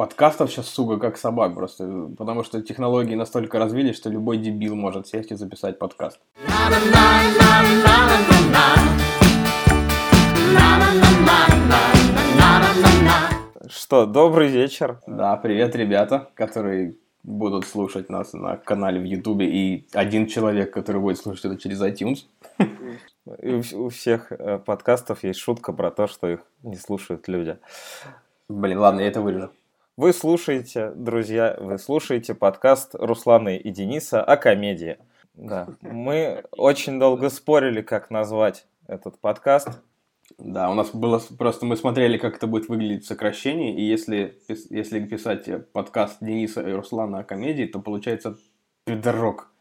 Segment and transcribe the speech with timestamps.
[0.00, 2.08] Подкастов сейчас, сука, как собак просто.
[2.16, 6.18] Потому что технологии настолько развились, что любой дебил может сесть и записать подкаст.
[13.68, 15.00] Что, добрый вечер.
[15.06, 21.02] Да, привет, ребята, которые будут слушать нас на канале в Ютубе, и один человек, который
[21.02, 22.20] будет слушать это через iTunes.
[23.42, 27.58] И у, всех э, подкастов есть шутка про то, что их не слушают люди.
[28.48, 29.50] Блин, ладно, я это вырежу.
[30.00, 34.96] Вы слушаете, друзья, вы слушаете подкаст Руслана и Дениса о комедии.
[35.34, 39.82] Да, мы очень долго спорили, как назвать этот подкаст.
[40.38, 44.38] Да, у нас было просто мы смотрели, как это будет выглядеть в сокращении, и если,
[44.70, 48.38] если писать подкаст Дениса и Руслана о комедии, то получается
[48.84, 49.52] пидорок.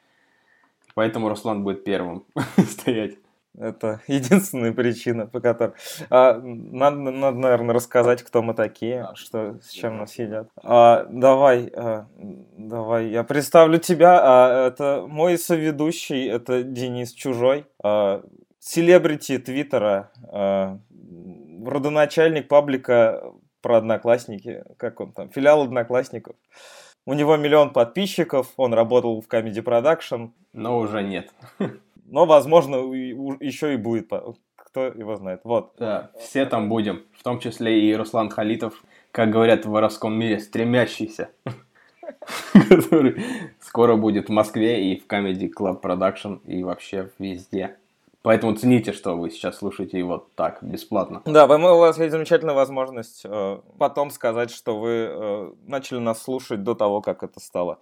[0.95, 2.23] Поэтому Руслан будет первым
[2.65, 3.15] стоять.
[3.57, 5.73] Это единственная причина, по которой...
[6.09, 10.49] А, надо, надо, наверное, рассказать, кто мы такие, что, с чем нас едят.
[10.63, 12.07] А, давай, а,
[12.57, 14.19] давай, я представлю тебя.
[14.21, 18.23] А, это мой соведущий, это Денис Чужой, а,
[18.59, 20.79] селебрити Твиттера, а,
[21.65, 26.35] родоначальник паблика про одноклассники, как он там, филиал одноклассников.
[27.05, 30.31] У него миллион подписчиков, он работал в Comedy Production.
[30.53, 31.33] Но уже нет.
[32.11, 32.75] Но, возможно,
[33.39, 34.11] еще и будет,
[34.55, 35.41] кто его знает.
[35.43, 35.73] Вот.
[35.77, 40.39] Да, все там будем, в том числе и Руслан Халитов, как говорят в воровском мире,
[40.39, 41.29] стремящийся,
[42.69, 43.21] который
[43.59, 47.75] скоро будет в Москве и в Comedy Club Production и вообще везде.
[48.21, 51.21] Поэтому цените, что вы сейчас слушаете его так, бесплатно.
[51.25, 56.63] Да, у вас есть замечательная возможность э, потом сказать, что вы э, начали нас слушать
[56.63, 57.79] до того, как это стало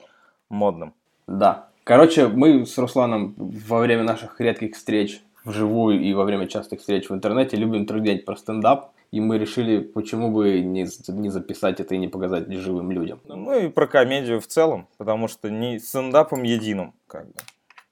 [0.49, 0.93] модным.
[1.25, 1.69] Да.
[1.87, 7.09] Короче, мы с Русланом во время наших редких встреч вживую и во время частых встреч
[7.09, 8.91] в интернете любим трудить про стендап.
[9.11, 13.21] И мы решили, почему бы не, не записать это и не показать живым людям.
[13.25, 17.39] Ну и про комедию в целом, потому что не стендапом единым, как бы.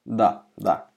[0.03, 0.87] Да, да.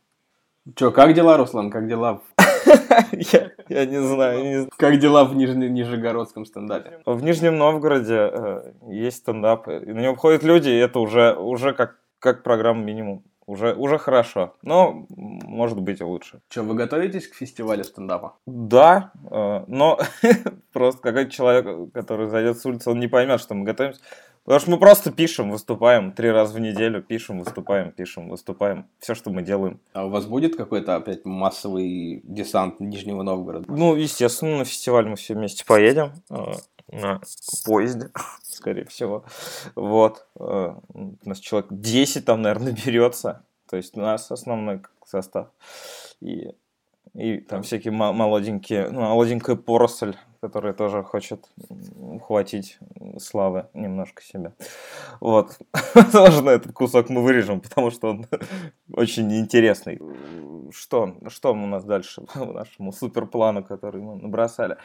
[0.74, 1.70] Че, как дела, Руслан?
[1.70, 2.20] Как дела?
[3.12, 4.68] я, я не знаю.
[4.76, 6.98] Как дела в Нижегородском стендапе?
[7.06, 9.68] В Нижнем Новгороде э, есть стендап.
[9.68, 13.22] На него ходят люди, и это уже как как программа минимум.
[13.46, 16.42] Уже, уже хорошо, но может быть и лучше.
[16.50, 18.36] Что, вы готовитесь к фестивалю стендапа?
[18.44, 19.98] Да, э, но
[20.74, 24.00] просто какой-то человек, который зайдет с улицы, он не поймет, что мы готовимся.
[24.44, 28.86] Потому что мы просто пишем, выступаем три раза в неделю, пишем, выступаем, пишем, выступаем.
[28.98, 29.80] Все, что мы делаем.
[29.94, 33.64] А у вас будет какой-то опять массовый десант Нижнего Новгорода?
[33.70, 36.52] Ну, естественно, на фестиваль мы все вместе поедем э,
[36.90, 37.20] на
[37.64, 38.10] поезде
[38.58, 39.24] скорее всего.
[39.74, 40.26] Вот.
[40.38, 43.44] Э, у нас человек 10 там, наверное, берется.
[43.68, 45.48] То есть у нас основной состав.
[46.20, 46.50] И,
[47.14, 51.48] и там всякие молоденькие, ну, молоденькая поросль, которая тоже хочет
[51.96, 52.78] ухватить
[53.18, 54.52] славы немножко себе.
[55.20, 55.58] Вот.
[55.94, 58.26] Возможно, этот кусок мы вырежем, потому что он
[58.92, 60.00] очень интересный.
[60.70, 64.76] Что, что у нас дальше по нашему суперплану, который мы набросали?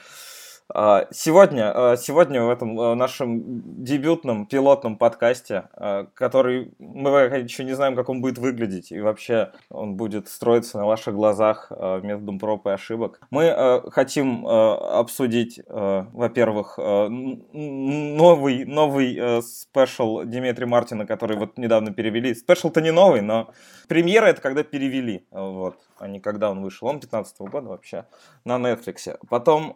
[0.69, 5.69] А, сегодня, а, сегодня в этом а, нашем дебютном пилотном подкасте,
[6.13, 10.85] который мы еще не знаем, как он будет выглядеть, и вообще он будет строиться на
[10.85, 21.06] ваших глазах методом проб и ошибок, мы хотим обсудить, во-первых, новый, новый спешл Дмитрия Мартина,
[21.06, 22.34] который вот недавно перевели.
[22.34, 23.52] Спешл-то не новый, но
[23.88, 26.88] премьера это когда перевели, вот, а не когда он вышел.
[26.88, 28.06] Он 15 -го года вообще
[28.46, 29.18] на Netflix.
[29.30, 29.76] Потом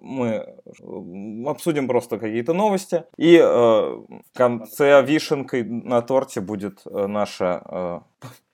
[0.00, 0.40] мы
[0.80, 3.04] мы обсудим просто какие-то новости.
[3.16, 8.00] И э, в конце вишенкой на торте будет э, наша э,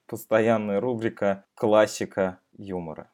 [0.07, 3.09] постоянная рубрика «Классика юмора».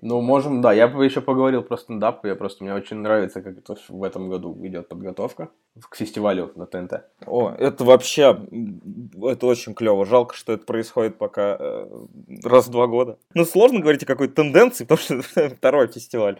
[0.00, 0.72] Ну, можем, да.
[0.72, 2.24] Я бы еще поговорил про стендап.
[2.24, 5.50] Я просто, мне очень нравится, как это в этом году идет подготовка
[5.88, 7.04] к фестивалю на ТНТ.
[7.26, 8.36] О, это вообще,
[9.22, 10.04] это очень клево.
[10.04, 11.88] Жалко, что это происходит пока э,
[12.42, 13.18] раз в два года.
[13.34, 16.38] Ну, сложно говорить о какой-то тенденции, потому что второй фестиваль.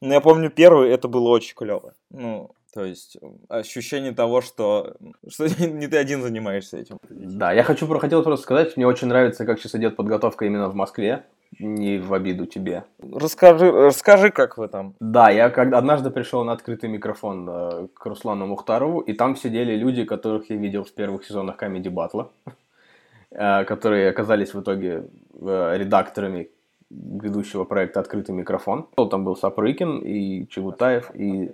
[0.00, 1.94] Ну, я помню, первый это было очень клево.
[2.10, 3.18] Ну, то есть
[3.48, 4.94] ощущение того, что,
[5.28, 6.98] что не ты один занимаешься этим.
[7.08, 10.74] Да, я хочу, хотел просто сказать, мне очень нравится, как сейчас идет подготовка именно в
[10.74, 11.24] Москве.
[11.58, 12.84] Не в обиду тебе.
[12.98, 14.94] Расскажи, расскажи, как вы там.
[15.00, 19.76] Да, я когда однажды пришел на открытый микрофон э, к Руслану Мухтарову, и там сидели
[19.76, 22.30] люди, которых я видел в первых сезонах Comedy Battle,
[23.32, 26.48] э, которые оказались в итоге э, редакторами
[26.92, 28.88] ведущего проекта «Открытый микрофон».
[29.10, 31.52] Там был Сапрыкин и Чебутаев, и,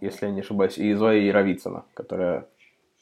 [0.00, 2.46] если я не ошибаюсь, и Зоя Яровицына, которая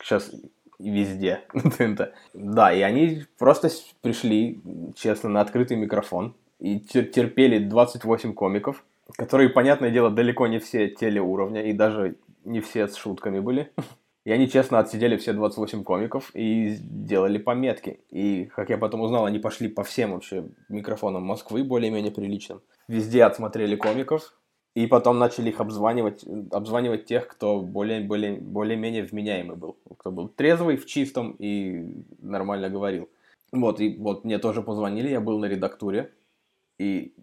[0.00, 0.32] сейчас
[0.78, 2.12] везде на ТНТ.
[2.34, 3.70] Да, и они просто
[4.02, 4.60] пришли,
[4.94, 8.84] честно, на открытый микрофон и терпели 28 комиков,
[9.16, 13.72] которые, понятное дело, далеко не все телеуровня, и даже не все с шутками были.
[14.24, 18.00] И они честно отсидели все 28 комиков и сделали пометки.
[18.10, 22.60] И, как я потом узнал, они пошли по всем вообще микрофонам Москвы, более-менее приличным.
[22.88, 24.36] Везде отсмотрели комиков,
[24.76, 29.78] и потом начали их обзванивать, обзванивать тех, кто более, более, более-менее вменяемый был.
[29.96, 33.08] Кто был трезвый, в чистом и нормально говорил.
[33.52, 36.12] Вот, и вот мне тоже позвонили, я был на редактуре.
[36.78, 37.14] И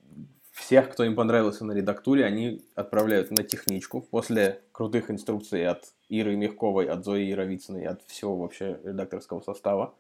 [0.52, 4.02] всех, кто им понравился на редактуре, они отправляют на техничку.
[4.02, 9.94] После крутых инструкций от Иры Мягковой, от Зои Яровицыной, от всего вообще редакторского состава.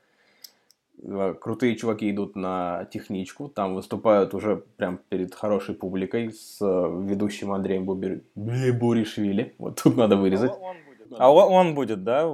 [1.01, 7.05] Э, крутые чуваки идут на техничку, там выступают уже прям перед хорошей публикой с э,
[7.05, 8.21] ведущим Андреем Бубер...
[8.35, 9.55] Буришвили.
[9.57, 10.53] Вот тут надо вырезать.
[11.17, 12.25] А он, он будет, да?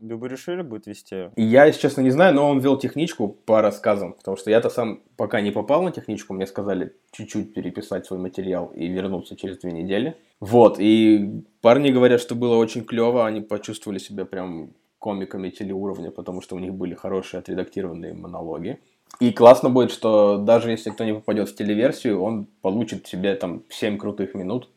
[0.00, 1.30] Бюбаришвили будет вести?
[1.36, 5.00] Я, если честно, не знаю, но он вел техничку по рассказам, потому что я-то сам
[5.16, 9.72] пока не попал на техничку, мне сказали чуть-чуть переписать свой материал и вернуться через две
[9.72, 10.16] недели.
[10.40, 14.70] Вот, и парни говорят, что было очень клево, они почувствовали себя прям
[15.04, 18.78] комиками телеуровня, потому что у них были хорошие отредактированные монологи.
[19.20, 23.62] И классно будет, что даже если кто не попадет в телеверсию, он получит себе там
[23.68, 24.70] 7 крутых минут,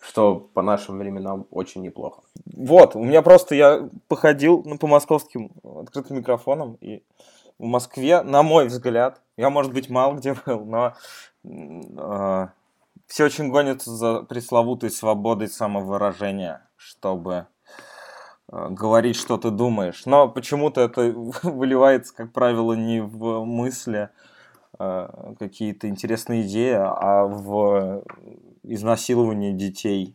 [0.00, 2.22] что по нашим временам очень неплохо.
[2.46, 7.02] Вот, у меня просто, я походил ну, по московским открытым микрофонам, и
[7.58, 10.94] в Москве, на мой взгляд, я, может быть, мало где был, но
[11.44, 12.46] э,
[13.06, 17.44] все очень гонятся за пресловутой свободой самовыражения, чтобы э,
[18.50, 20.06] говорить, что ты думаешь.
[20.06, 21.12] Но почему-то это
[21.42, 24.10] выливается, как правило, не в мысли,
[24.78, 28.04] э, какие-то интересные идеи, а в
[28.62, 30.14] изнасилование детей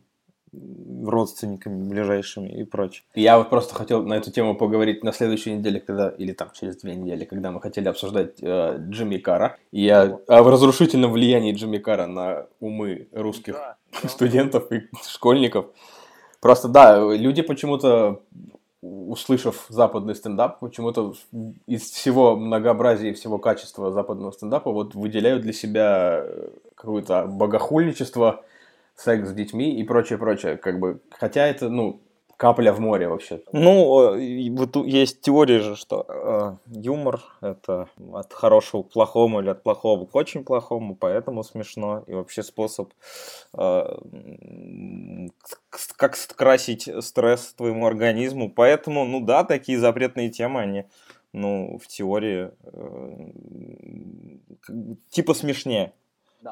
[1.04, 3.04] родственниками ближайшими и прочее.
[3.14, 6.76] Я вот просто хотел на эту тему поговорить на следующей неделе, когда или там через
[6.78, 11.78] две недели, когда мы хотели обсуждать э, Джимми Кара и я, о разрушительном влиянии Джимми
[11.78, 13.76] Кара на умы русских да,
[14.08, 15.66] студентов и школьников.
[16.46, 18.22] Просто да, люди почему-то
[18.80, 21.14] услышав западный стендап, почему-то
[21.66, 26.24] из всего многообразия и всего качества западного стендапа вот выделяют для себя
[26.76, 28.44] какое-то богохульничество,
[28.94, 30.56] секс с детьми и прочее, прочее.
[30.56, 32.00] Как бы, хотя это, ну,
[32.36, 33.40] капля в море вообще.
[33.52, 34.12] Ну,
[34.56, 40.06] вот есть теория же, что э, юмор это от хорошего к плохому или от плохого
[40.06, 42.04] к очень плохому, поэтому смешно.
[42.06, 42.92] И вообще способ
[43.56, 43.98] э,
[45.96, 48.50] как скрасить стресс твоему организму.
[48.50, 50.84] Поэтому, ну да, такие запретные темы, они
[51.32, 53.30] ну, в теории э,
[55.10, 55.92] типа смешнее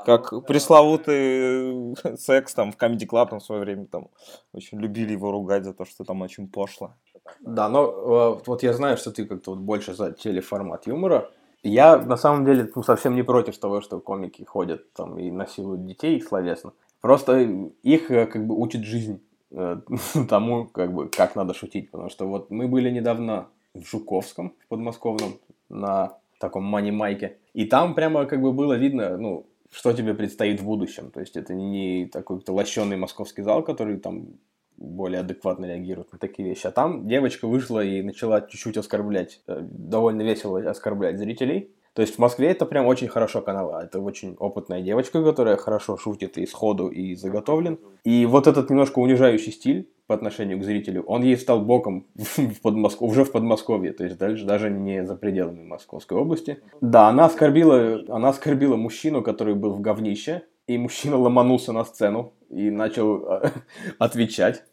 [0.05, 4.09] как пресловутый секс там в Comedy Club там в свое время там
[4.53, 6.95] очень любили его ругать за то, что там очень пошло.
[7.41, 11.31] Да, но э, вот я знаю, что ты как-то вот больше за телеформат юмора.
[11.63, 15.87] Я на самом деле ну, совсем не против того, что комики ходят там и насилуют
[15.87, 16.73] детей словесно.
[17.01, 17.41] Просто
[17.83, 19.77] их э, как бы учит жизнь э,
[20.29, 21.91] тому, как бы, как надо шутить.
[21.91, 25.39] Потому что вот мы были недавно в Жуковском, в подмосковном,
[25.69, 27.39] на таком мани-майке.
[27.55, 31.11] И там прямо как бы было видно, ну, что тебе предстоит в будущем.
[31.11, 34.39] То есть это не такой лощеный московский зал, который там
[34.77, 36.67] более адекватно реагирует на такие вещи.
[36.67, 41.75] А там девочка вышла и начала чуть-чуть оскорблять, э, довольно весело оскорблять зрителей.
[41.95, 43.79] То есть в Москве это прям очень хорошо канал.
[43.79, 47.79] Это очень опытная девочка, которая хорошо шутит и сходу, и заготовлен.
[48.03, 52.61] И вот этот немножко унижающий стиль, по отношению к зрителю, он ей стал боком в
[52.61, 53.01] Подмоск...
[53.01, 56.59] уже в Подмосковье, то есть дальше даже не за пределами Московской области.
[56.81, 62.35] Да, она оскорбила, она оскорбила мужчину, который был в говнище, и мужчина ломанулся на сцену
[62.51, 63.51] и начал э,
[63.99, 64.65] отвечать,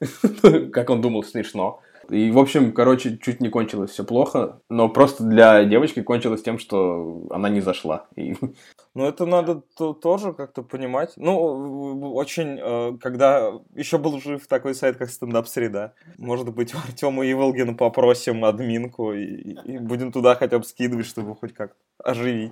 [0.74, 1.80] как он думал, смешно.
[2.12, 6.60] И, в общем, короче, чуть не кончилось все плохо, но просто для девочки кончилось тем,
[6.60, 8.08] что она не зашла.
[8.15, 8.36] И...
[8.94, 11.13] Ну, это надо тоже как-то понимать.
[11.15, 17.24] Ну, очень, э, когда еще был жив такой сайт, как стендап среда, может быть, Артема
[17.32, 22.51] Иволгина попросим админку и, и будем туда хотя бы скидывать, чтобы хоть как-то оживить.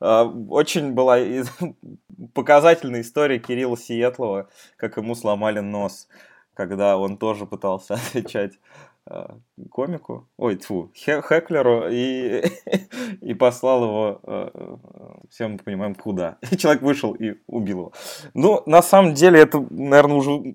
[0.00, 1.18] А, очень была
[2.34, 6.08] показательная история Кирилла Сиетлова, как ему сломали нос
[6.58, 8.58] когда он тоже пытался отвечать
[9.70, 12.42] комику, ой, тьфу, Хеклеру, и,
[13.20, 14.76] и послал его, э,
[15.30, 16.38] все мы понимаем, куда.
[16.50, 17.92] И человек вышел и убил его.
[18.34, 20.54] Ну, на самом деле, это, наверное, уже,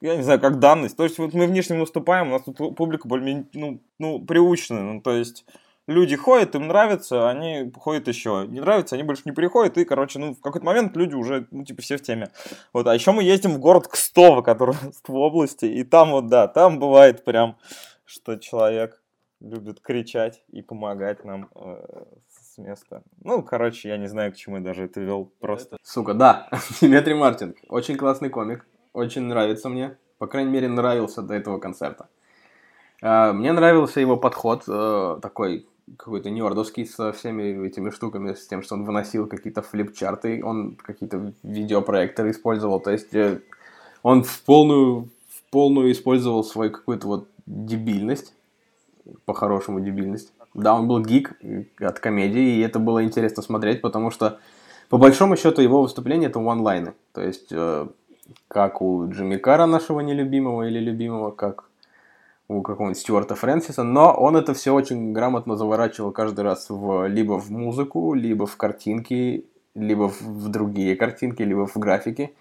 [0.00, 0.96] я не знаю, как данность.
[0.96, 5.00] То есть, вот мы внешне выступаем, у нас тут публика более ну, ну, приучена, ну,
[5.00, 5.44] то есть
[5.86, 8.46] люди ходят, им нравится, они ходят еще.
[8.48, 11.64] Не нравится, они больше не приходят, и, короче, ну, в какой-то момент люди уже, ну,
[11.64, 12.30] типа, все в теме.
[12.72, 14.74] Вот, а еще мы ездим в город Кстово, который
[15.06, 17.56] в области, и там вот, да, там бывает прям,
[18.04, 19.00] что человек
[19.40, 23.02] любит кричать и помогать нам э, с места.
[23.22, 25.76] Ну, короче, я не знаю, к чему я даже это вел, просто.
[25.82, 26.48] Сука, да,
[26.80, 32.08] Дмитрий Мартин, очень классный комик, очень нравится мне, по крайней мере, нравился до этого концерта.
[33.02, 38.62] А, мне нравился его подход, э, такой какой-то нердовский со всеми этими штуками, с тем,
[38.62, 43.40] что он выносил какие-то флипчарты, он какие-то видеопроекторы использовал, то есть э,
[44.02, 48.34] он в полную, в полную использовал свою какую-то вот дебильность,
[49.24, 50.32] по-хорошему дебильность.
[50.54, 51.38] Да, он был гик
[51.78, 54.40] от комедии, и это было интересно смотреть, потому что,
[54.88, 56.94] по большому счету, его выступление это онлайны.
[57.12, 57.86] То есть, э,
[58.48, 61.64] как у Джимми Кара, нашего нелюбимого или любимого, как
[62.48, 67.38] у какого-нибудь Стюарта Фрэнсиса, но он это все очень грамотно заворачивал каждый раз в, либо
[67.40, 72.34] в музыку, либо в картинки, либо в другие картинки, либо в графики.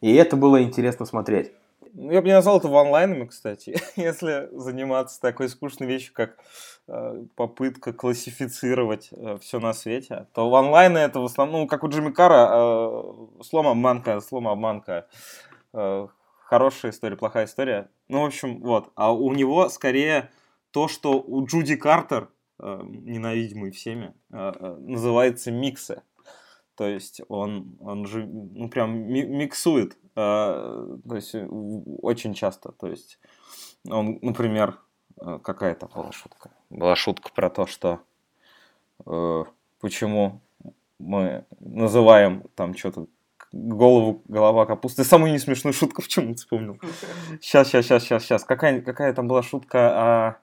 [0.00, 1.52] И это было интересно смотреть.
[1.94, 6.36] Ну, я бы не назвал это онлайнами, кстати, если заниматься такой скучной вещью, как
[6.88, 11.84] э, попытка классифицировать э, все на свете, то в онлайне это в основном, ну, как
[11.84, 13.02] у Джимми Кара, э,
[13.42, 15.06] слом обманка, слом обманка,
[15.72, 16.08] э,
[16.46, 17.90] хорошая история, плохая история.
[18.08, 18.90] Ну, в общем, вот.
[18.94, 20.30] А у него скорее
[20.70, 26.02] то, что у Джуди Картер, э, ненавидимый всеми, э, э, называется миксы.
[26.76, 29.96] То есть он, он же ну, прям миксует.
[30.14, 31.34] Э, то есть
[32.02, 32.70] очень часто.
[32.72, 33.18] То есть
[33.88, 34.78] он, например,
[35.20, 36.50] э, какая-то была шутка.
[36.70, 38.00] Была шутка про то, что
[39.04, 39.44] э,
[39.80, 40.40] почему
[40.98, 43.08] мы называем там что-то
[43.56, 45.04] голову, голова капусты.
[45.04, 46.78] Самую не смешную шутку чем вспомнил.
[47.40, 48.44] Сейчас, сейчас, сейчас, сейчас, сейчас.
[48.44, 49.78] Какая, какая там была шутка?
[49.78, 50.36] А...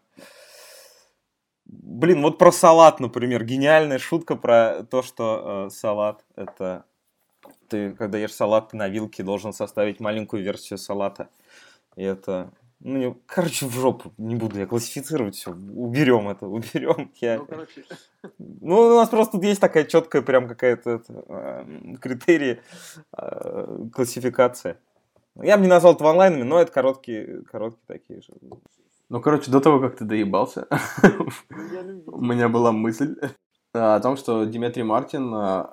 [1.66, 3.44] Блин, вот про салат, например.
[3.44, 6.86] Гениальная шутка про то, что э, салат это...
[7.68, 11.30] Ты, когда ешь салат, ты на вилке должен составить маленькую версию салата.
[11.96, 12.52] И это
[12.86, 14.12] ну, не, короче, в жопу.
[14.18, 15.52] Не буду я классифицировать все.
[15.52, 17.12] Уберем это, уберем.
[17.22, 17.38] Я...
[17.38, 17.86] Ну, короче.
[18.38, 22.62] Ну, у нас просто тут есть такая четкая прям какая-то э, критерии
[23.18, 24.78] э, классификация.
[25.36, 28.34] Я бы не назвал это онлайнами, но это короткие, короткие такие же.
[29.08, 30.68] Ну, короче, до того, как ты доебался,
[32.08, 33.16] у меня была мысль
[33.72, 35.66] о том, что Дмитрий Мартин э,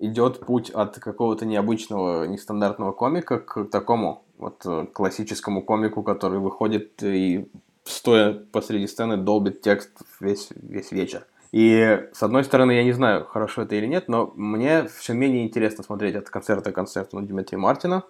[0.00, 7.02] идет путь от какого-то необычного, нестандартного комика к такому вот э, классическому комику, который выходит
[7.02, 7.48] и
[7.84, 11.26] стоя посреди сцены долбит текст весь, весь вечер.
[11.52, 15.46] И, с одной стороны, я не знаю, хорошо это или нет, но мне все менее
[15.46, 18.02] интересно смотреть от концерта к концерту на Дмитрия Мартина,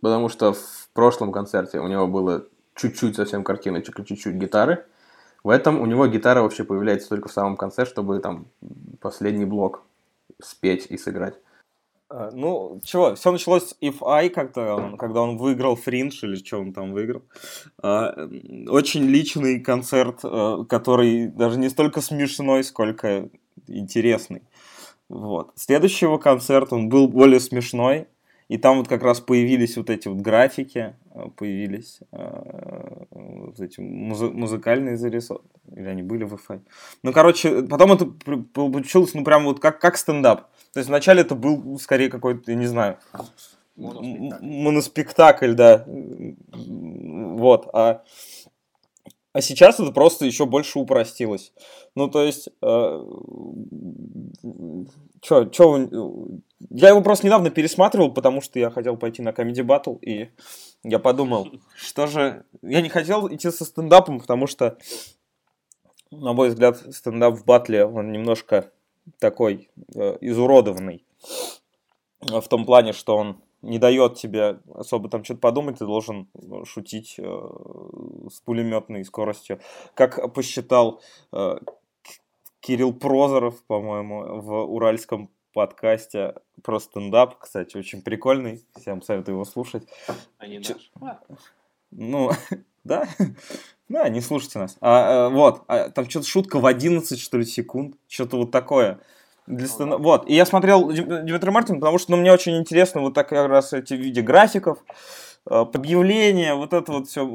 [0.00, 4.86] потому что в прошлом концерте у него было чуть-чуть совсем картиночек и чуть-чуть гитары.
[5.44, 8.46] В этом у него гитара вообще появляется только в самом конце, чтобы там
[9.00, 9.82] последний блок
[10.40, 11.34] спеть и сыграть.
[12.10, 16.58] А, ну, чего, все началось с If I, когда, когда он выиграл Фриндж, или что
[16.58, 17.22] он там выиграл.
[17.82, 18.14] А,
[18.68, 23.28] очень личный концерт, э, который даже не столько смешной, сколько
[23.66, 24.42] интересный.
[25.08, 25.52] Вот.
[25.56, 28.08] Следующий его концерт, он был более смешной,
[28.48, 33.80] и там вот как раз появились вот эти вот графики, э, появились э, вот эти
[33.80, 35.44] музы- музыкальные зарисовки.
[35.76, 36.60] Или они были в Wi-Fi.
[37.02, 40.48] Ну, короче, потом это получилось, ну, прям вот как, как стендап.
[40.72, 42.96] То есть вначале это был скорее какой-то, я не знаю,
[43.76, 45.84] моноспектакль, моноспектакль да.
[45.86, 47.68] Вот.
[47.72, 48.02] А,
[49.38, 51.52] а сейчас это просто еще больше упростилось.
[51.94, 53.04] Ну, то есть, э,
[55.20, 55.88] чё, чё,
[56.70, 60.30] я его просто недавно пересматривал, потому что я хотел пойти на Comedy Battle, и
[60.82, 62.46] я подумал, что же...
[62.62, 64.76] Я не хотел идти со стендапом, потому что,
[66.10, 68.72] на мой взгляд, стендап в батле, он немножко
[69.20, 71.04] такой э, изуродованный.
[72.22, 76.64] В том плане, что он не дает тебе особо там что-то подумать, ты должен э,
[76.64, 77.22] шутить э,
[78.30, 79.60] с пулеметной скоростью.
[79.94, 81.58] Как посчитал э,
[82.60, 89.88] Кирилл Прозоров, по-моему, в уральском подкасте про стендап, кстати, очень прикольный, всем советую его слушать.
[90.38, 90.76] А не Ч...
[91.00, 91.16] наш.
[91.90, 92.30] Ну,
[92.84, 93.08] да?
[93.88, 94.76] Да, не слушайте нас.
[94.80, 97.96] А, а, вот, а, там что-то шутка в 11, что ли, секунд.
[98.06, 99.00] Что-то вот такое.
[99.48, 99.96] Для стена...
[99.96, 103.48] Вот, и я смотрел Деметри Мартина, потому что ну, мне очень интересно вот так как
[103.48, 104.78] раз эти виде графиков,
[105.50, 107.26] э, объявления, вот это вот все,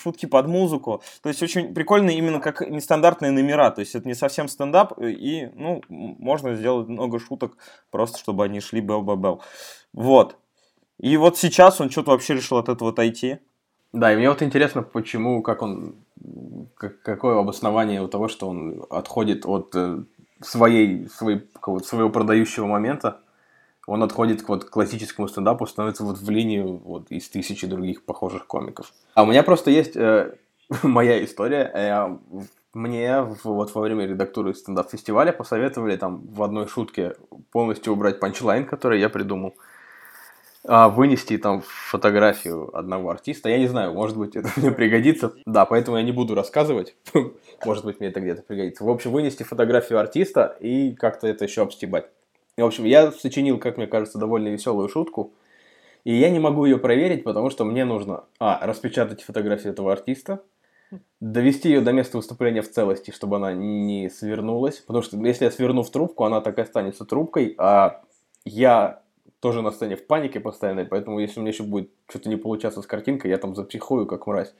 [0.00, 1.02] шутки под музыку.
[1.22, 3.72] То есть очень прикольно именно как нестандартные номера.
[3.72, 7.56] То есть это не совсем стендап, и, ну, можно сделать много шуток,
[7.90, 9.40] просто чтобы они шли бэл-бэл-бэл.
[9.92, 10.36] Вот.
[11.00, 13.38] И вот сейчас он что-то вообще решил от этого отойти.
[13.92, 15.96] Да, и мне вот интересно, почему, как он,
[16.76, 20.04] как, какое обоснование у того, что он отходит от э,
[20.40, 21.48] своей, своей,
[21.84, 23.20] своего продающего момента,
[23.86, 28.46] он отходит к вот классическому стендапу, становится вот в линию вот из тысячи других похожих
[28.46, 28.92] комиков.
[29.14, 30.34] А у меня просто есть э,
[30.82, 31.70] моя история.
[31.74, 32.16] Э,
[32.72, 37.16] мне в, вот во время редактуры стендап-фестиваля посоветовали там в одной шутке
[37.50, 39.54] полностью убрать панчлайн, который я придумал.
[40.66, 43.48] А, вынести там фотографию одного артиста.
[43.48, 45.32] Я не знаю, может быть, это мне пригодится.
[45.46, 46.96] Да, поэтому я не буду рассказывать.
[47.64, 48.84] Может быть, мне это где-то пригодится.
[48.84, 52.06] В общем, вынести фотографию артиста и как-то это еще обстебать.
[52.56, 55.34] В общем, я сочинил, как мне кажется, довольно веселую шутку.
[56.04, 60.42] И я не могу ее проверить, потому что мне нужно, а, распечатать фотографию этого артиста,
[61.20, 64.78] довести ее до места выступления в целости, чтобы она не свернулась.
[64.78, 68.02] Потому что если я сверну в трубку, она так и останется трубкой, а
[68.44, 69.02] я
[69.40, 72.82] тоже на сцене в панике постоянной, поэтому если у меня еще будет что-то не получаться
[72.82, 74.54] с картинкой, я там запсихую, как мразь.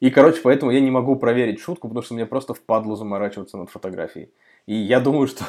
[0.00, 3.68] И, короче, поэтому я не могу проверить шутку, потому что мне просто впадло заморачиваться над
[3.68, 4.30] фотографией.
[4.66, 5.44] И я думаю, что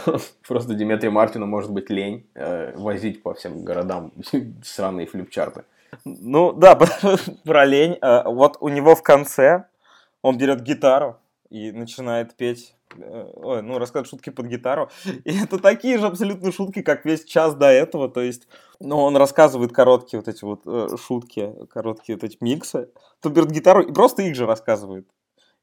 [0.47, 4.11] просто Диметрию Мартину может быть лень э, возить по всем городам
[4.63, 5.63] сраные флипчарты.
[6.03, 6.75] Ну да,
[7.45, 7.97] про лень.
[8.01, 9.65] Э, вот у него в конце
[10.21, 11.17] он берет гитару
[11.49, 14.89] и начинает петь ой, ну, рассказывать шутки под гитару.
[15.23, 18.09] И это такие же абсолютно шутки, как весь час до этого.
[18.09, 18.47] То есть,
[18.79, 22.89] ну, он рассказывает короткие вот эти вот э, шутки, короткие вот эти миксы.
[23.21, 25.07] То берет гитару и просто их же рассказывает.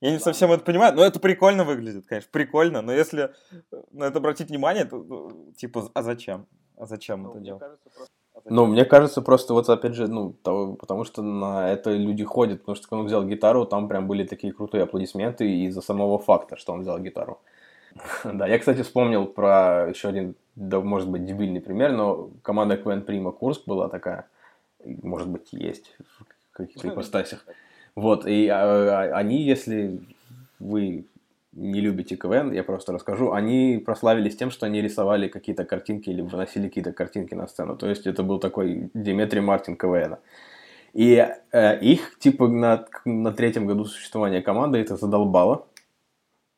[0.01, 2.83] Я не совсем это понимаю, но это прикольно выглядит, конечно, прикольно.
[2.83, 3.33] Но если
[3.93, 6.47] на это обратить внимание, то, ну, типа, а зачем?
[6.77, 7.61] А зачем ну, это делать?
[7.61, 8.13] Кажется, просто
[8.49, 12.61] ну, мне кажется, просто вот опять же, ну, того, потому что на это люди ходят,
[12.61, 16.57] потому что когда он взял гитару, там прям были такие крутые аплодисменты из-за самого факта,
[16.57, 17.41] что он взял гитару.
[18.25, 23.03] Да, я, кстати, вспомнил про еще один, да, может быть, дебильный пример, но команда Квен
[23.03, 24.27] Прима Курск была такая,
[24.85, 27.45] может быть, есть в каких-то ипостасях.
[27.95, 30.01] Вот, и а, а, они, если
[30.59, 31.07] вы
[31.57, 36.21] не любите КВН, я просто расскажу, они прославились тем, что они рисовали какие-то картинки или
[36.21, 37.77] выносили какие-то картинки на сцену.
[37.77, 40.17] То есть это был такой Диметрий Мартин КВН.
[40.93, 45.67] И э, их, типа, на, на третьем году существования команды это задолбало.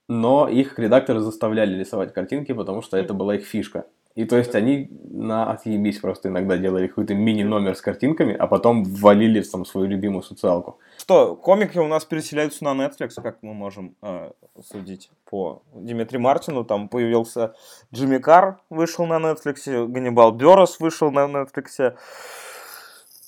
[0.08, 3.86] Но их редакторы заставляли рисовать картинки, потому что это была их фишка.
[4.18, 8.82] И то есть они на отъебись просто иногда делали какой-то мини-номер с картинками, а потом
[8.82, 10.80] ввалили там свою любимую социалку.
[10.98, 16.64] Что, комики у нас переселяются на Netflix, как мы можем э, судить по Димитри Мартину.
[16.64, 17.54] Там появился
[17.94, 21.96] Джимми Кар, вышел на Netflix, Ганнибал Берос вышел на Netflix.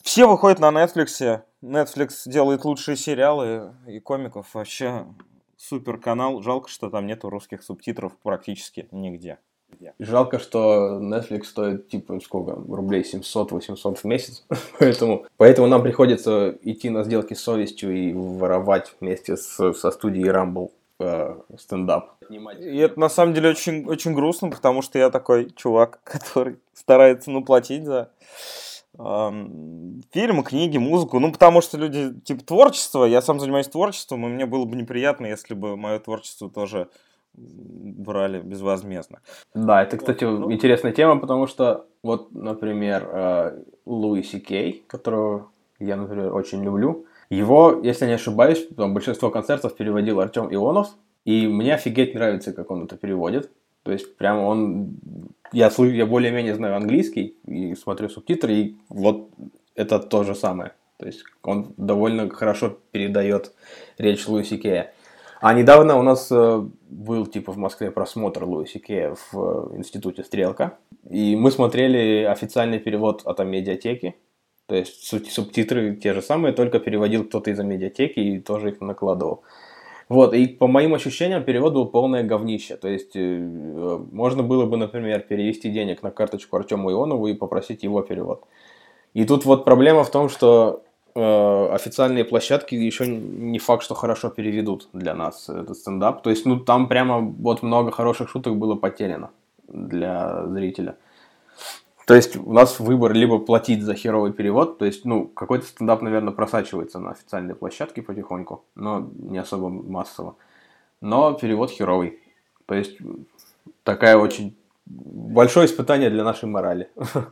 [0.03, 1.42] Все выходят на Netflix.
[1.62, 4.53] Netflix делает лучшие сериалы и комиков.
[4.55, 5.07] Вообще
[5.57, 6.42] супер канал.
[6.42, 9.38] Жалко, что там нету русских субтитров практически нигде.
[9.98, 14.44] Жалко, что Netflix стоит, типа, сколько, рублей 700-800 в месяц,
[14.78, 20.28] поэтому, поэтому нам приходится идти на сделки с совестью и воровать вместе с, со студией
[20.28, 22.12] Rumble э, стендап.
[22.30, 27.30] И это на самом деле очень, очень грустно, потому что я такой чувак, который старается,
[27.30, 28.11] ну, платить за
[28.98, 34.30] эм, фильмы, книги, музыку, ну, потому что люди, типа, творчество, я сам занимаюсь творчеством, и
[34.30, 36.88] мне было бы неприятно, если бы мое творчество тоже
[37.35, 39.21] брали безвозмездно.
[39.55, 45.97] Да, это, кстати, ну, интересная тема, потому что вот, например, э, Луиси Кей, которого я,
[45.97, 50.88] например, очень люблю, его, если не ошибаюсь, там большинство концертов переводил Артем Ионов,
[51.25, 53.51] и мне офигеть нравится, как он это переводит.
[53.83, 54.97] То есть, прямо он...
[55.53, 59.29] Я, я более-менее знаю английский и смотрю субтитры, и вот
[59.75, 60.73] это то же самое.
[60.97, 63.53] То есть, он довольно хорошо передает
[63.97, 64.93] речь Луиси Кея.
[65.40, 68.79] А недавно у нас э, был типа в Москве просмотр Луиси
[69.33, 70.76] в э, институте Стрелка.
[71.09, 74.16] И мы смотрели официальный перевод от медиатеки.
[74.66, 79.42] То есть субтитры те же самые, только переводил кто-то из медиатеки и тоже их накладывал.
[80.11, 82.76] Вот, и по моим ощущениям перевод был полное говнище.
[82.76, 83.38] То есть э,
[84.12, 88.44] можно было бы, например, перевести денег на карточку Артему Ионову и попросить его перевод.
[89.14, 94.88] И тут вот проблема в том, что официальные площадки еще не факт, что хорошо переведут
[94.92, 96.23] для нас этот стендап.
[96.23, 99.31] То есть, ну, там прямо вот много хороших шуток было потеряно
[99.68, 100.96] для зрителя.
[102.07, 106.03] То есть, у нас выбор либо платить за херовый перевод, то есть, ну, какой-то стендап,
[106.03, 110.37] наверное, просачивается на официальные площадки потихоньку, но не особо массово.
[111.01, 112.18] Но перевод херовый.
[112.66, 112.99] То есть,
[113.85, 116.90] такая очень большое испытание для нашей морали.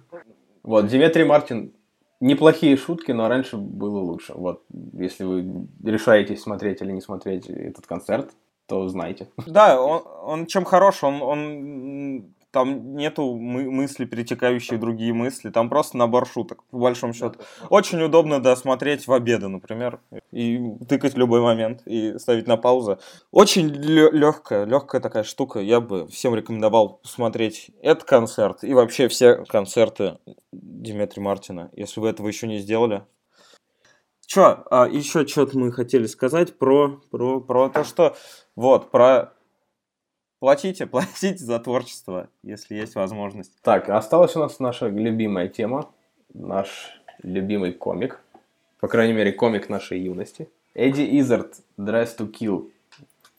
[0.64, 1.72] Вот, Диметрий Мартин
[2.20, 4.32] неплохие шутки, но раньше было лучше.
[4.34, 8.30] Вот, если вы решаетесь смотреть или не смотреть этот концерт,
[8.66, 9.28] то знайте.
[9.46, 15.50] Да, он, он чем хорош, он, он там нету мы мысли, перетекающие в другие мысли,
[15.50, 17.38] там просто набор шуток, по большому счету.
[17.68, 20.00] Очень удобно досмотреть в обеды, например,
[20.32, 22.98] и тыкать в любой момент, и ставить на паузу.
[23.30, 29.44] Очень легкая, легкая такая штука, я бы всем рекомендовал посмотреть этот концерт и вообще все
[29.44, 30.18] концерты
[30.82, 33.04] Дмитрия Мартина, если вы этого еще не сделали.
[34.26, 38.16] Чё, а еще что-то мы хотели сказать про, про, про то, что
[38.56, 39.32] вот, про
[40.40, 43.52] Платите, платите за творчество, если есть возможность.
[43.62, 45.90] Так, осталась у нас наша любимая тема.
[46.32, 48.20] наш любимый комик,
[48.80, 50.48] по крайней мере, комик нашей юности.
[50.74, 52.70] Эдди Изард, Dress to Kill.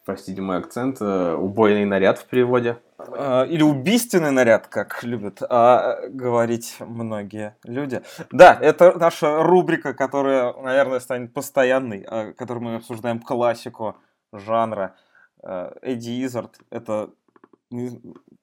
[0.04, 2.78] Простите мой акцент, э, убойный наряд в переводе.
[3.00, 8.02] А, или убийственный наряд, как любят а, говорить многие люди.
[8.32, 13.96] Да, это наша рубрика, которая, наверное, станет постоянной, а, которой мы обсуждаем классику
[14.34, 14.96] жанра.
[15.42, 17.12] А, Эдди Изард— это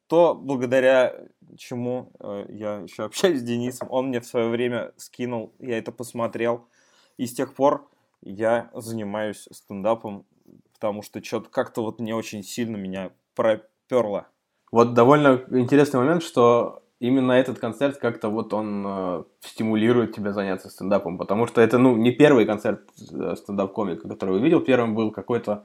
[0.06, 1.14] то, благодаря
[1.56, 3.88] чему э, я еще общаюсь с Денисом.
[3.90, 6.68] Он мне в свое время скинул, я это посмотрел.
[7.16, 7.88] И с тех пор
[8.22, 10.26] я занимаюсь стендапом,
[10.72, 14.28] потому что что-то как-то вот не очень сильно меня проперло.
[14.72, 20.70] Вот довольно интересный момент, что именно этот концерт как-то вот он э, стимулирует тебя заняться
[20.70, 24.60] стендапом, потому что это, ну, не первый концерт э, стендап-комика, который увидел.
[24.60, 25.64] Первым был какой-то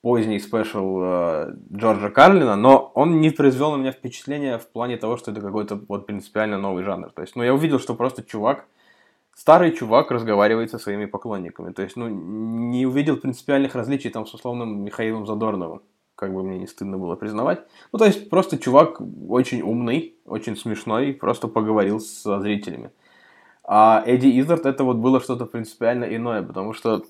[0.00, 5.16] поздний спешл э, Джорджа Карлина, но он не произвел на меня впечатление в плане того,
[5.16, 7.10] что это какой-то вот принципиально новый жанр.
[7.10, 8.66] То есть, ну, я увидел, что просто чувак,
[9.34, 11.72] старый чувак разговаривает со своими поклонниками.
[11.72, 15.82] То есть, ну, не увидел принципиальных различий там с условным Михаилом Задорновым,
[16.16, 17.62] как бы мне не стыдно было признавать.
[17.92, 22.90] Ну, то есть, просто чувак очень умный, очень смешной, просто поговорил со зрителями.
[23.64, 27.04] А Эдди Изард это вот было что-то принципиально иное, потому что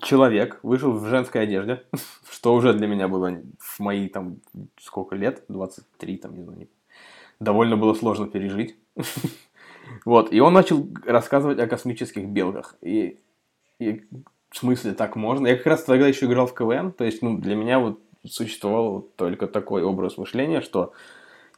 [0.00, 1.84] человек вышел в женской одежде,
[2.30, 4.38] что уже для меня было в мои там
[4.80, 6.68] сколько лет, 23 там, не знаю,
[7.40, 8.76] довольно было сложно пережить.
[10.06, 12.76] Вот, и он начал рассказывать о космических белках.
[12.80, 13.18] И,
[13.78, 14.04] и
[14.48, 15.48] в смысле так можно?
[15.48, 19.08] Я как раз тогда еще играл в КВН, то есть, ну, для меня вот существовал
[19.16, 20.92] только такой образ мышления, что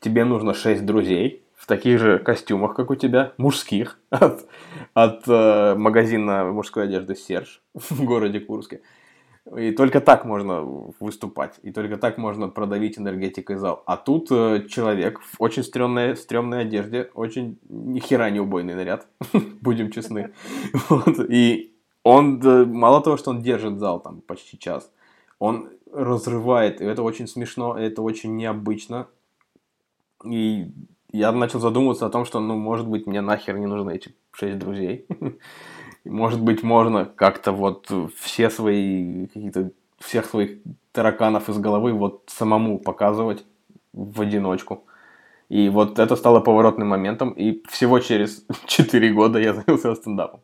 [0.00, 4.46] тебе нужно шесть друзей, в таких же костюмах, как у тебя, мужских, от,
[4.92, 8.82] от э, магазина мужской одежды Серж в городе Курске.
[9.56, 10.62] И только так можно
[11.00, 13.82] выступать, и только так можно продавить энергетикой зал.
[13.86, 19.06] А тут э, человек в очень стрёмной, стрёмной одежде, очень ни хера не убойный наряд,
[19.60, 20.32] будем честны.
[20.90, 21.18] Вот.
[21.30, 22.40] И он,
[22.72, 24.90] мало того, что он держит зал там почти час,
[25.38, 29.06] он разрывает, и это очень смешно, это очень необычно.
[30.24, 30.72] И
[31.12, 34.58] я начал задумываться о том, что, ну, может быть, мне нахер не нужны эти шесть
[34.58, 35.06] друзей.
[36.04, 40.58] Может быть, можно как-то вот все свои какие-то всех своих
[40.92, 43.46] тараканов из головы вот самому показывать
[43.94, 44.84] в одиночку.
[45.48, 50.40] И вот это стало поворотным моментом, и всего через 4 года я занялся стендапом.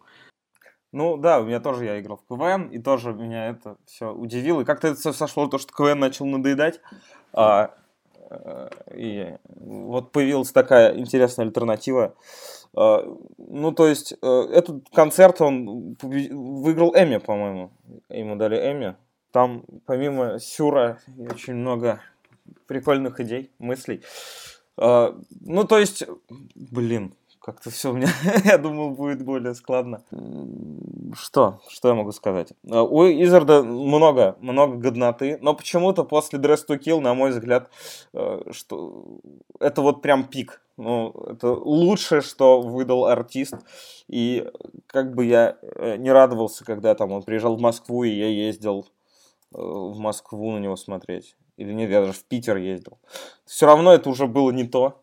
[0.92, 4.62] Ну да, у меня тоже я играл в КВН, и тоже меня это все удивило.
[4.62, 6.80] И как-то это все сошло, то, что КВН начал надоедать.
[7.32, 7.74] А,
[8.92, 12.14] и вот появилась такая интересная альтернатива.
[12.74, 13.04] А,
[13.38, 17.72] ну, то есть, э, этот концерт, он выиграл Эми, по-моему.
[18.08, 18.96] Ему дали Эми.
[19.32, 22.00] Там, помимо Сюра, очень много
[22.66, 24.02] прикольных идей, мыслей.
[24.76, 26.04] А, ну, то есть,
[26.54, 27.14] блин,
[27.52, 28.08] как-то все у меня,
[28.44, 30.02] я думал, будет более складно.
[31.14, 31.60] Что?
[31.68, 32.52] Что я могу сказать?
[32.70, 37.68] А, у Изарда много, много годноты, но почему-то после Dress to Kill, на мой взгляд,
[38.12, 39.18] э, что
[39.58, 40.62] это вот прям пик.
[40.76, 43.56] Ну, это лучшее, что выдал артист.
[44.06, 44.48] И
[44.86, 48.86] как бы я э, не радовался, когда там он приезжал в Москву, и я ездил
[49.52, 51.34] э, в Москву на него смотреть.
[51.56, 52.98] Или нет, я даже в Питер ездил.
[53.44, 55.02] Все равно это уже было не то.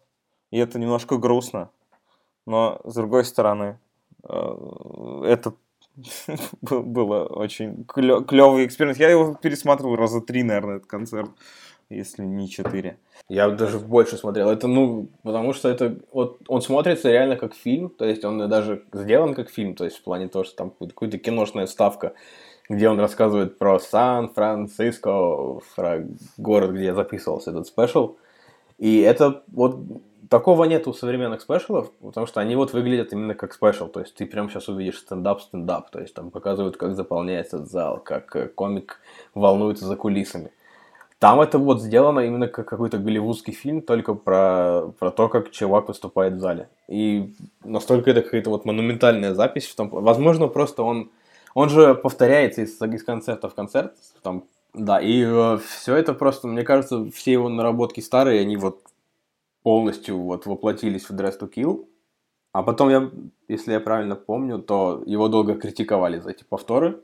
[0.50, 1.70] И это немножко грустно
[2.48, 3.78] но с другой стороны,
[4.24, 5.54] э, это
[6.62, 8.98] было очень клевый эксперимент.
[8.98, 11.30] Я его пересматривал раза три, наверное, этот концерт,
[11.90, 13.00] если не четыре.
[13.28, 14.50] Я даже больше смотрел.
[14.50, 18.86] Это, ну, потому что это, вот, он смотрится реально как фильм, то есть он даже
[18.94, 22.13] сделан как фильм, то есть в плане того, что там какая-то киношная вставка,
[22.70, 26.08] где он рассказывает про Сан-Франциско, про
[26.38, 28.15] город, где записывался этот special.
[28.78, 29.80] И это вот
[30.30, 34.00] такого нет у современных special ов, потому что они вот выглядят именно как special, то
[34.00, 38.48] есть ты прямо сейчас увидишь стендап-стендап, то есть там показывают, как заполняется зал, как э,
[38.48, 39.00] комик
[39.34, 40.52] волнуется за кулисами.
[41.20, 45.88] Там это вот сделано именно как какой-то голливудский фильм, только про, про то, как чувак
[45.88, 46.70] выступает в зале.
[46.88, 49.66] И настолько это какая-то вот монументальная запись.
[49.66, 51.10] В том, возможно, просто он,
[51.56, 53.94] он же повторяется из, из концерта в концерт.
[54.22, 54.44] Там,
[54.76, 58.82] да, и э, все это просто, мне кажется, все его наработки старые, они вот
[59.67, 61.89] полностью вот воплотились в Dress to Kill.
[62.53, 63.12] А потом, я,
[63.49, 67.01] если я правильно помню, то его долго критиковали за эти повторы.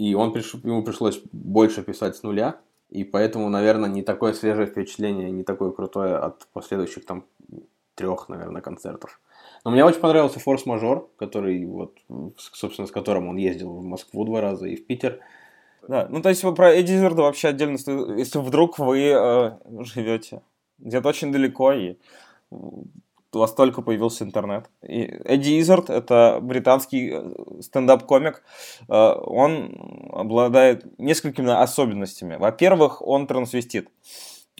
[0.00, 0.54] И он приш...
[0.54, 2.58] ему пришлось больше писать с нуля.
[2.88, 7.26] И поэтому, наверное, не такое свежее впечатление, не такое крутое от последующих там
[7.94, 9.20] трех, наверное, концертов.
[9.64, 11.96] Но мне очень понравился форс-мажор, который вот,
[12.36, 15.20] собственно, с которым он ездил в Москву два раза и в Питер.
[15.86, 17.78] Да, ну то есть про Эдди Зерда вообще отдельно,
[18.18, 19.52] если вдруг вы э,
[19.84, 20.42] живете
[20.80, 21.96] где-то очень далеко, и
[23.32, 24.68] у вас только появился интернет.
[24.82, 28.42] И Эдди Изард— это британский э, стендап-комик.
[28.88, 32.36] Э, он обладает несколькими особенностями.
[32.36, 33.88] Во-первых, он трансвестит.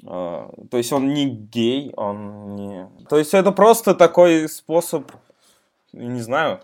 [0.04, 2.88] Э, то есть он не гей, он не...
[3.08, 5.10] То есть это просто такой способ,
[5.92, 6.60] не знаю,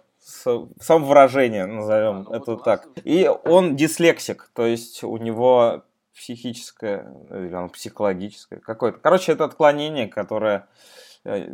[0.80, 2.88] самовыражения, назовем ну, это так.
[3.04, 5.82] И он дислексик, то есть у него
[6.16, 8.98] психическое, или он психологическое какое-то.
[8.98, 10.66] Короче, это отклонение, которое
[11.26, 11.48] Э,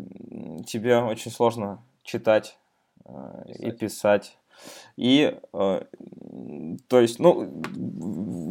[0.67, 2.59] тебе очень сложно читать
[3.07, 3.13] э,
[3.59, 4.37] и писать.
[4.99, 5.83] И, э,
[6.89, 7.63] то есть, ну,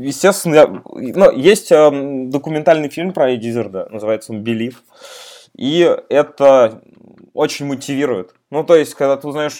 [0.02, 1.91] естественно, я, ну, есть э,
[2.26, 4.78] документальный фильм про Эдди Зерда, называется он «Believe»,
[5.56, 6.82] и это
[7.33, 8.35] очень мотивирует.
[8.49, 9.57] Ну, то есть, когда ты узнаешь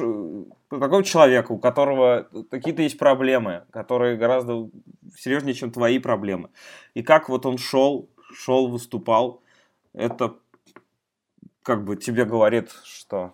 [0.70, 4.70] такого человека, у которого какие-то есть проблемы, которые гораздо
[5.16, 6.50] серьезнее, чем твои проблемы,
[6.94, 9.42] и как вот он шел, шел, выступал,
[9.94, 10.36] это
[11.64, 13.34] как бы тебе говорит, что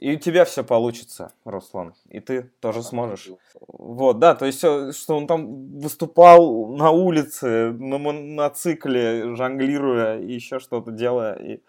[0.00, 3.28] и у тебя все получится, Руслан, и ты тоже сможешь.
[3.68, 10.32] Вот, да, то есть, э, что он там выступал на улице, на моноцикле, жонглируя, и
[10.32, 11.60] еще что-то делая, и,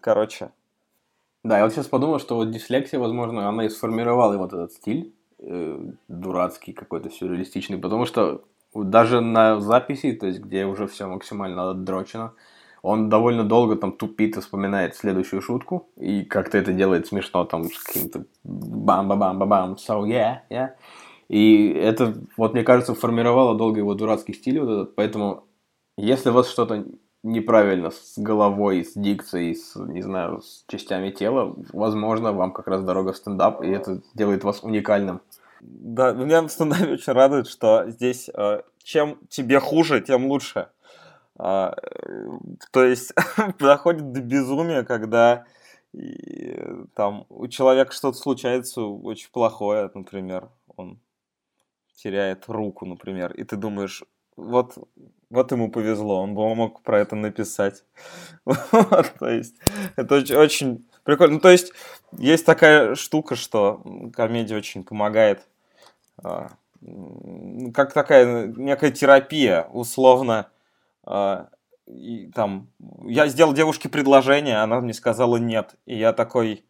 [0.00, 0.50] короче.
[1.42, 5.14] Да, я вот сейчас подумал, что вот дислексия, возможно, она и сформировала вот этот стиль
[5.38, 11.70] э, дурацкий какой-то сюрреалистичный, потому что даже на записи, то есть, где уже все максимально
[11.70, 12.34] отдрочено,
[12.82, 17.64] он довольно долго там тупит и вспоминает следующую шутку, и как-то это делает смешно, там,
[17.64, 20.70] с каким-то бам-бам-бам-бам, so yeah, yeah.
[21.28, 25.44] И это, вот мне кажется, формировало долго его дурацкий стиль, вот этот, поэтому
[25.96, 26.84] если вас что-то
[27.22, 32.82] неправильно с головой, с дикцией, с, не знаю, с частями тела, возможно, вам как раз
[32.82, 35.20] дорога в стендап, и это делает вас уникальным.
[35.60, 40.68] Да, меня в стендапе очень радует, что здесь э, чем тебе хуже, тем лучше.
[41.36, 41.74] А,
[42.70, 43.12] то есть
[43.58, 45.44] доходит до безумия, когда
[46.94, 51.00] там у человека что-то случается очень плохое, например, он
[51.96, 54.04] теряет руку, например, и ты думаешь,
[54.36, 54.78] вот,
[55.30, 57.84] вот ему повезло, он бы мог про это написать.
[58.44, 59.56] вот, то есть
[59.96, 61.34] это очень, очень прикольно.
[61.34, 61.72] Ну, то есть
[62.18, 63.82] есть такая штука, что
[64.14, 65.46] комедия очень помогает,
[66.22, 66.48] а,
[67.74, 70.50] как такая некая терапия, условно,
[71.04, 71.48] а,
[71.86, 72.68] и там,
[73.04, 75.74] я сделал девушке предложение, она мне сказала нет.
[75.86, 76.64] И я такой,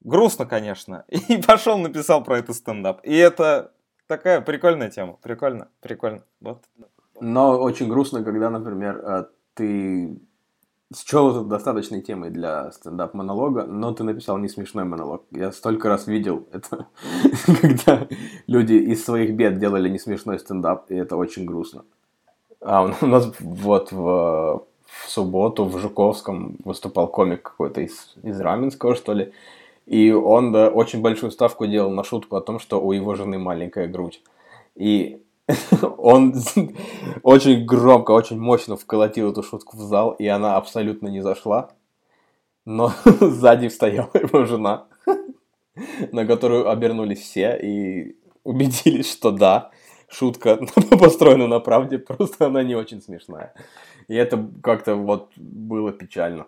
[0.00, 1.04] грустно, конечно.
[1.28, 3.00] И пошел, написал про это стендап.
[3.02, 3.72] И это
[4.06, 5.14] такая прикольная тема.
[5.22, 6.22] Прикольно, прикольно.
[6.40, 6.64] Вот.
[7.20, 9.24] Но очень грустно, когда, например, э,
[9.54, 10.18] ты
[10.94, 15.24] счел это достаточной темой для стендап-монолога, но ты написал не смешной монолог.
[15.30, 16.86] Я столько раз видел это,
[17.60, 18.06] когда
[18.46, 21.84] люди из своих бед делали не смешной стендап, и это очень грустно.
[22.60, 28.94] А, у нас вот в, в субботу в Жуковском выступал комик какой-то из, из Раменского,
[28.94, 29.32] что ли.
[29.86, 33.38] И он да, очень большую ставку делал на шутку о том, что у его жены
[33.38, 34.22] маленькая грудь.
[34.74, 35.22] И
[35.98, 36.34] он
[37.22, 41.70] очень громко, очень мощно вколотил эту шутку в зал, и она абсолютно не зашла.
[42.64, 44.88] Но сзади стояла его жена,
[46.12, 49.70] на которую обернулись все и убедились, что да,
[50.08, 50.56] шутка
[50.90, 53.54] построена на правде, просто она не очень смешная.
[54.08, 56.46] И это как-то вот было печально.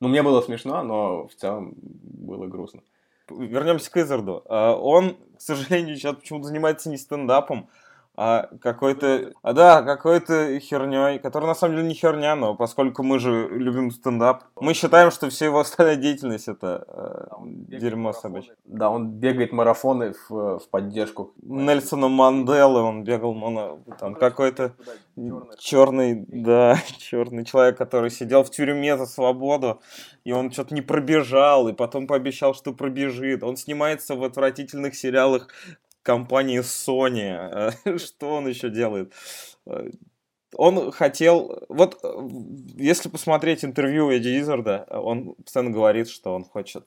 [0.00, 2.82] Ну, мне было смешно, но в целом было грустно.
[3.30, 4.42] Вернемся к Изарду.
[4.48, 7.68] А, он, к сожалению, сейчас почему-то занимается не стендапом,
[8.16, 13.18] а какой-то, а да, какой-то херней, которая на самом деле не херня, но поскольку мы
[13.18, 18.54] же любим стендап, мы считаем, что вся его остальная деятельность это э, дерьмо собачье.
[18.64, 21.34] Да, он бегает марафоны в, в поддержку.
[21.42, 24.72] Нельсона Манделы он бегал, он, там какой-то
[25.58, 29.80] черный, да, черный человек, который сидел в тюрьме за свободу,
[30.24, 33.42] и он что-то не пробежал, и потом пообещал, что пробежит.
[33.42, 35.48] Он снимается в отвратительных сериалах
[36.06, 37.98] компании Sony.
[37.98, 39.12] Что он еще делает?
[40.54, 41.64] Он хотел...
[41.68, 42.00] Вот
[42.76, 46.84] если посмотреть интервью Эдди Изарда, он постоянно говорит, что он хочет...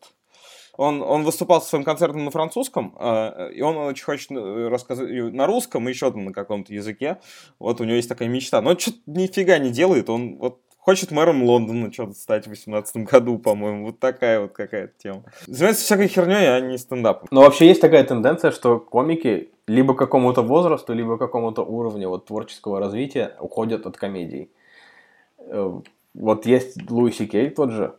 [0.77, 5.45] Он, он выступал со своим концертом на французском, э, и он очень хочет рассказать на
[5.45, 7.19] русском и еще на каком-то языке.
[7.59, 8.61] Вот у него есть такая мечта.
[8.61, 10.09] Но он что-то нифига не делает.
[10.09, 13.85] Он вот Хочет мэром Лондона что-то стать в 2018 году, по-моему.
[13.85, 15.23] Вот такая вот какая-то тема.
[15.45, 17.27] Занимается всякой херней, а не стендапом.
[17.31, 22.07] Но вообще есть такая тенденция, что комики либо к какому-то возрасту, либо к какому-то уровню
[22.09, 24.51] вот, творческого развития уходят от комедий.
[25.37, 25.81] Э,
[26.13, 27.95] вот есть Луиси Кей тот же,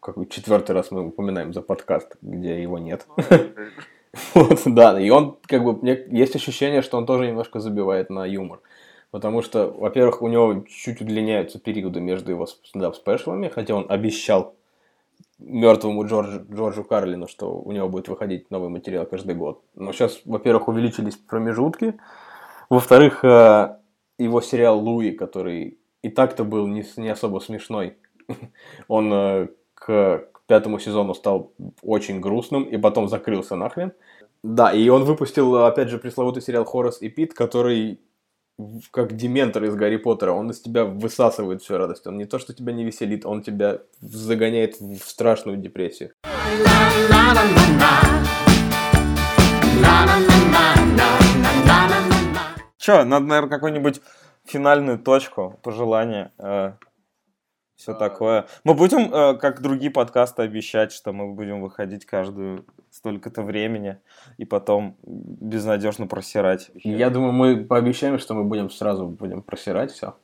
[0.00, 3.06] как четвертый раз мы упоминаем за подкаст, где его нет.
[4.34, 8.60] Вот, да, и он, как бы, есть ощущение, что он тоже немножко забивает на юмор.
[9.10, 14.54] Потому что, во-первых, у него чуть удлиняются периоды между его стендап-спешлами, хотя он обещал
[15.38, 19.62] мертвому Джордж, Джорджу Карлину, что у него будет выходить новый материал каждый год.
[19.74, 21.98] Но сейчас, во-первых, увеличились промежутки.
[22.68, 23.76] Во-вторых, э,
[24.18, 27.96] его сериал Луи, который и так-то был не, не особо смешной,
[28.88, 33.92] он э, к пятому сезону стал очень грустным и потом закрылся нахрен.
[34.42, 38.00] Да, и он выпустил, опять же, пресловутый сериал Хорас и Пит, который
[38.90, 42.06] как дементор из Гарри Поттера, он из тебя высасывает всю радость.
[42.06, 46.12] Он не то, что тебя не веселит, он тебя загоняет в страшную депрессию.
[52.78, 54.00] Че, надо, наверное, какую-нибудь
[54.44, 56.72] финальную точку, пожелание, э,
[57.80, 58.46] все такое.
[58.62, 63.96] Мы будем, э, как другие подкасты, обещать, что мы будем выходить каждую столько-то времени
[64.36, 66.70] и потом безнадежно просирать.
[66.74, 70.14] Я думаю, мы пообещаем, что мы будем сразу будем просирать все.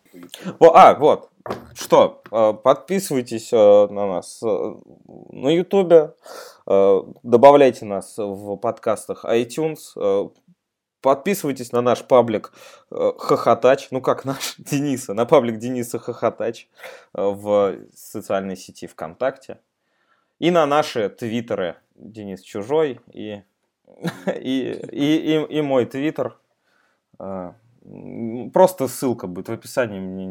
[0.58, 1.30] О, а, вот.
[1.74, 6.14] Что, э, подписывайтесь э, на нас на Ютубе,
[6.66, 10.32] добавляйте нас в подкастах iTunes,
[11.06, 12.52] подписывайтесь на наш паблик
[12.90, 16.68] Хохотач, ну как наш, Дениса, на паблик Дениса Хохотач
[17.12, 19.60] в социальной сети ВКонтакте.
[20.40, 23.42] И на наши твиттеры Денис Чужой и,
[24.26, 26.36] и, и, и, и мой твиттер.
[27.16, 30.00] Просто ссылка будет в описании.
[30.00, 30.26] Мне